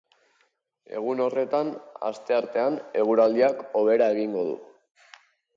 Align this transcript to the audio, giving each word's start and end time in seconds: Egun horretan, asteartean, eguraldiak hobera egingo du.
Egun 0.99 1.19
horretan, 1.25 1.69
asteartean, 2.09 2.79
eguraldiak 3.03 3.63
hobera 3.83 4.09
egingo 4.17 4.43
du. 4.51 4.57